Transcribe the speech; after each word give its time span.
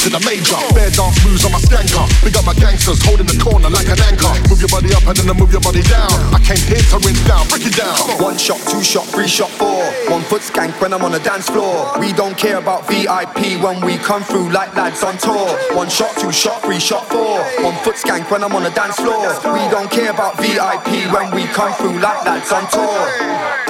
to 0.00 0.08
the 0.08 0.20
major. 0.24 0.56
Bare 0.72 0.88
dance 0.90 1.18
moves 1.24 1.44
on 1.44 1.52
my 1.52 1.60
skanker. 1.60 2.04
Big 2.24 2.36
up 2.36 2.44
my 2.48 2.54
gangsters, 2.54 3.04
holding 3.04 3.26
the 3.26 3.36
corner 3.36 3.68
like 3.68 3.88
an 3.88 4.00
anchor. 4.08 4.32
Move 4.48 4.60
your 4.60 4.72
body 4.72 4.92
up 4.96 5.04
and 5.04 5.16
then 5.16 5.28
I 5.28 5.34
move 5.36 5.52
your 5.52 5.60
body 5.60 5.84
down. 5.84 6.08
I 6.32 6.40
came 6.40 6.60
here 6.64 6.80
to 6.94 6.96
rinse 7.04 7.20
down, 7.28 7.44
break 7.52 7.68
it 7.68 7.76
down. 7.76 7.96
One 8.16 8.40
shot, 8.40 8.60
two 8.64 8.82
shot, 8.82 9.04
three 9.12 9.28
shot, 9.28 9.52
four. 9.52 9.84
One 10.08 10.24
foot 10.24 10.40
skank 10.40 10.80
when 10.80 10.92
I'm 10.92 11.04
on 11.04 11.12
the 11.12 11.20
dance 11.20 11.48
floor. 11.48 11.92
We 12.00 12.12
don't 12.12 12.36
care 12.36 12.58
about 12.58 12.88
VIP 12.88 13.60
when 13.60 13.84
we 13.84 14.00
come 14.00 14.22
through 14.24 14.50
like 14.50 14.74
lads 14.74 15.04
on 15.04 15.18
tour. 15.18 15.52
One 15.76 15.88
shot, 15.88 16.16
two 16.16 16.32
shot, 16.32 16.62
three 16.62 16.80
shot, 16.80 17.04
four. 17.12 17.44
One 17.60 17.76
foot 17.84 17.96
skank 17.96 18.30
when 18.30 18.42
I'm 18.42 18.54
on 18.56 18.64
the 18.64 18.72
dance 18.72 18.96
floor. 18.96 19.28
We 19.52 19.62
don't 19.68 19.90
care 19.90 20.10
about 20.10 20.40
VIP 20.40 21.12
when 21.12 21.28
we 21.34 21.44
come 21.52 21.72
through 21.74 22.00
like 22.00 22.24
lads 22.24 22.50
on 22.52 22.64
tour. 22.72 23.69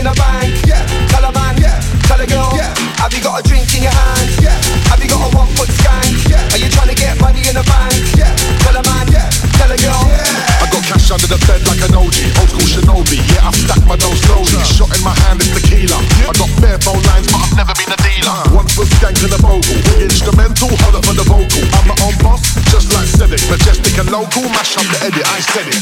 In 0.00 0.08
the 0.08 0.16
bank? 0.16 0.56
Yeah. 0.64 0.80
Tell 1.12 1.24
a 1.24 1.32
man. 1.32 1.54
Yeah. 1.60 1.76
Tell 2.08 2.20
a 2.20 2.26
girl. 2.26 2.56
Yeah. 2.56 2.72
Have 2.96 3.12
you 3.12 3.20
got 3.20 3.38
a 3.38 3.42
drink 3.44 3.68
in 3.76 3.84
your 3.84 3.92
hand? 3.92 4.28
Yeah. 4.40 4.56
Have 4.88 4.98
you 4.98 5.08
got 5.08 5.20
a 5.20 5.30
one 5.36 5.48
foot 5.54 5.68
skank? 5.68 6.16
Yeah. 6.26 6.40
Are 6.56 6.60
you 6.60 6.72
trying 6.72 6.88
to 6.88 6.96
get 6.96 7.20
money 7.20 7.44
in 7.44 7.54
the 7.54 7.64
bank? 7.68 8.00
Yeah. 8.16 8.32
Tell 8.64 8.76
a 8.76 8.82
man. 8.82 9.06
Yeah. 9.12 9.28
Tell 9.60 9.68
a 9.68 9.76
girl. 9.76 10.04
Yeah. 10.08 10.64
I 10.64 10.66
got 10.72 10.82
cash 10.88 11.12
under 11.12 11.28
the 11.28 11.36
bed 11.44 11.60
like 11.68 11.84
an 11.84 11.92
OG, 11.92 12.16
old 12.40 12.48
school 12.48 12.68
Shinobi. 12.68 13.20
Yeah, 13.30 13.46
I've 13.46 13.56
stacked 13.56 13.86
my 13.86 13.96
dough 14.00 14.16
slowly. 14.24 14.56
Shot 14.64 14.90
in 14.96 15.02
my 15.04 15.14
hand 15.28 15.44
is 15.44 15.52
tequila. 15.52 16.00
I 16.00 16.32
got 16.32 16.50
bare 16.64 16.80
phone 16.80 17.04
lines, 17.12 17.28
but 17.28 17.44
I've 17.44 17.56
never 17.60 17.74
been 17.76 17.92
a 17.92 18.00
dealer. 18.00 18.32
Uh-huh. 18.32 18.64
One 18.64 18.68
foot 18.72 18.88
skank 18.98 19.20
in 19.20 19.30
the 19.30 19.40
vocal, 19.40 19.76
big 19.84 20.08
instrumental, 20.08 20.72
hold 20.80 20.96
up 20.96 21.04
for 21.04 21.14
the 21.14 21.26
vocal. 21.28 21.62
I'm 21.76 21.86
my 21.92 21.96
own 22.08 22.16
boss, 22.24 22.42
just 22.72 22.88
like 22.96 23.06
Cedric, 23.06 23.44
majestic 23.52 24.00
and 24.00 24.08
local. 24.08 24.48
Mash 24.50 24.80
up 24.80 24.88
the 24.88 24.98
edit, 25.12 25.24
I 25.28 25.38
said 25.44 25.68
it. 25.68 25.80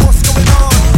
What's 0.00 0.24
going 0.24 0.48
on? 0.56 0.91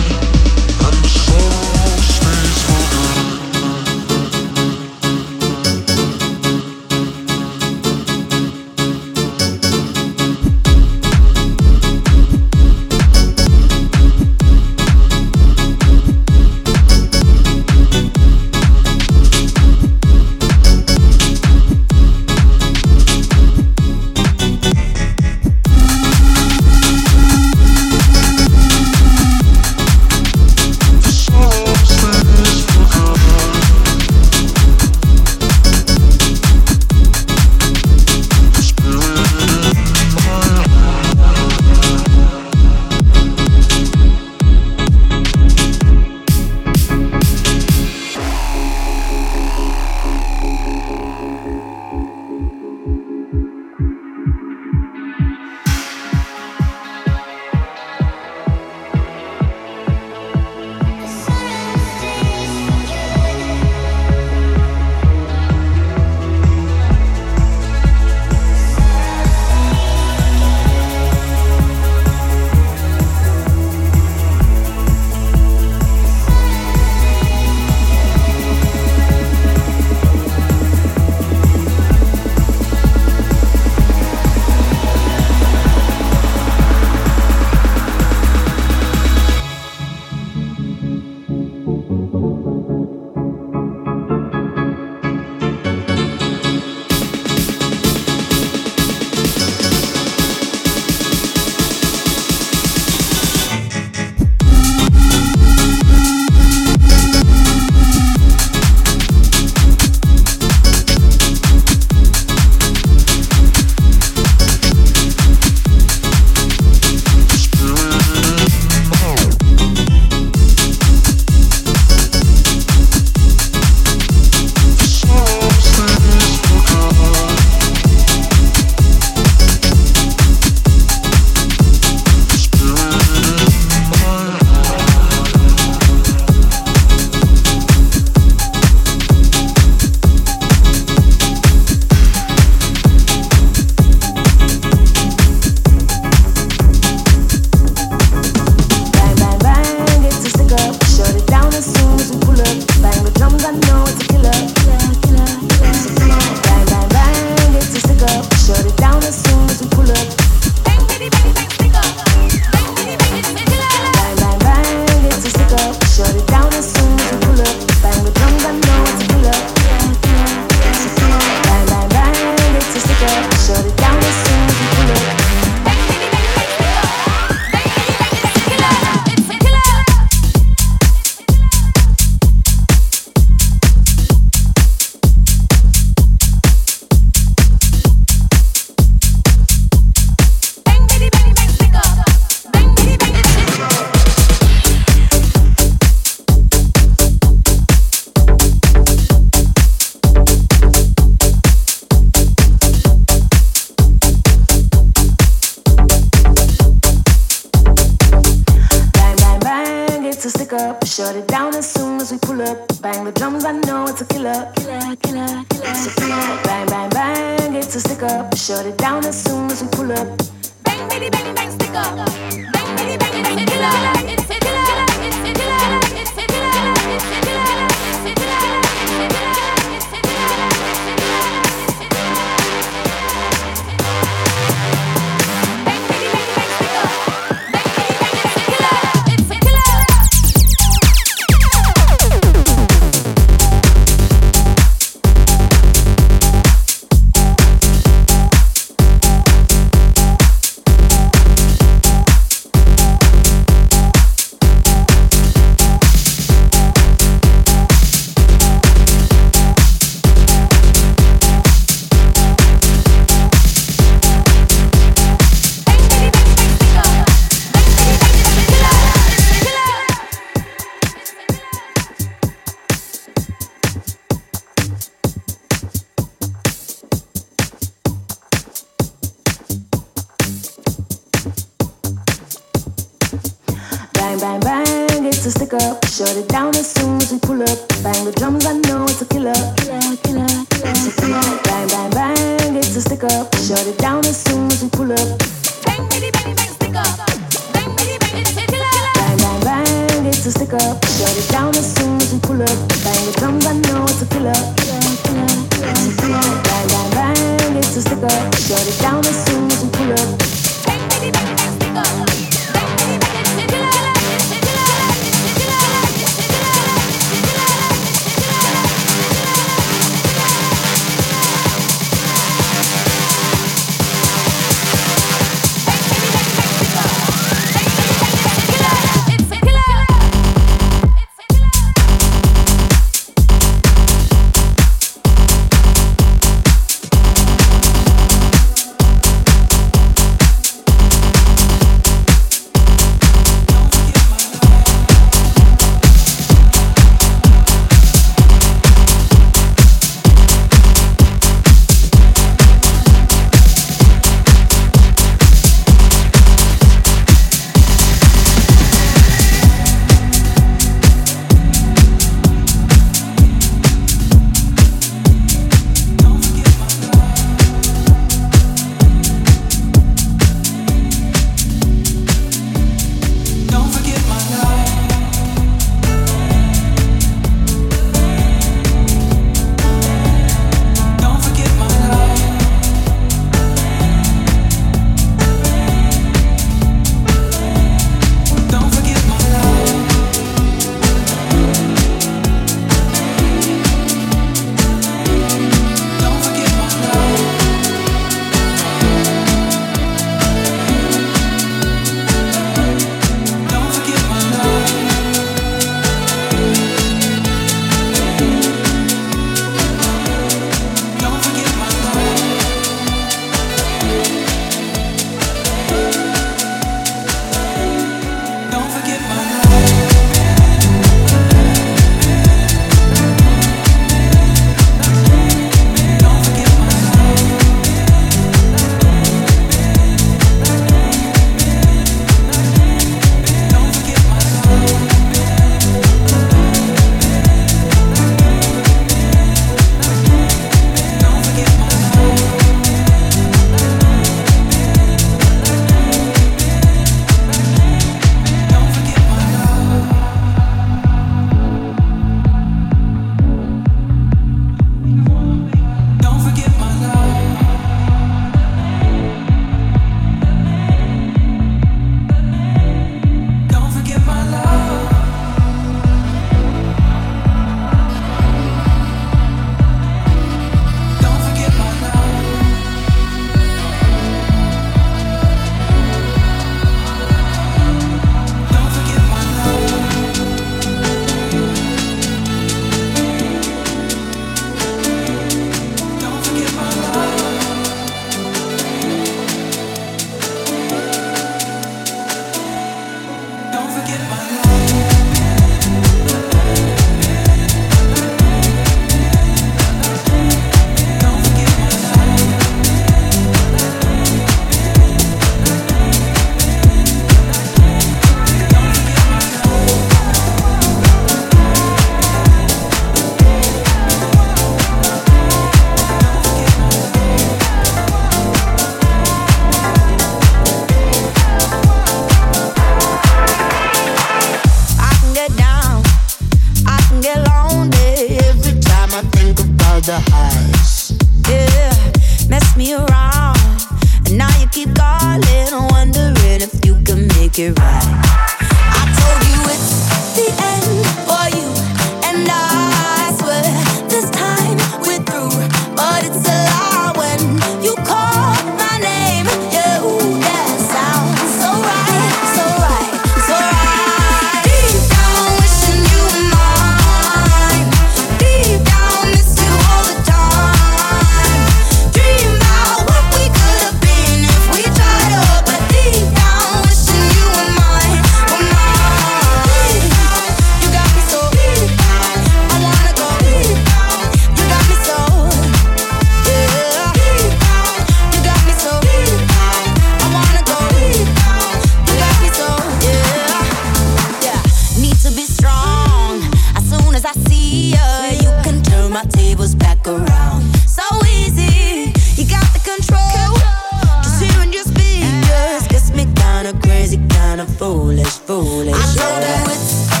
foolish. 598.43 598.73
I 598.75 598.85
that 599.21 599.47
with 599.47 600.00